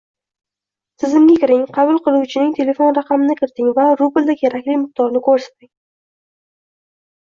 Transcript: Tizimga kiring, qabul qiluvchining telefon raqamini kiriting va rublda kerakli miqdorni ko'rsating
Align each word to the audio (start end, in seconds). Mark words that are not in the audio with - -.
Tizimga 1.03 1.35
kiring, 1.43 1.65
qabul 1.75 2.01
qiluvchining 2.09 2.57
telefon 2.61 2.91
raqamini 3.01 3.39
kiriting 3.45 3.71
va 3.79 3.89
rublda 4.03 4.39
kerakli 4.43 4.83
miqdorni 4.83 5.27
ko'rsating 5.33 5.75